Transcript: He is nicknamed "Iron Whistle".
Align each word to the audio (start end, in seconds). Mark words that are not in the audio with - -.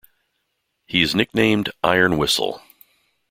He 0.87 1.03
is 1.03 1.13
nicknamed 1.13 1.69
"Iron 1.83 2.17
Whistle". 2.17 2.59